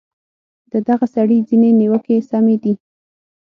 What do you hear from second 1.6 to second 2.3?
نیوکې